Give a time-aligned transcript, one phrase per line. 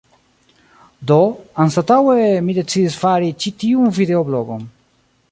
[1.09, 1.17] Do,
[1.65, 2.15] anstataŭe
[2.47, 4.65] mi decidis fari ĉi tiun videoblogon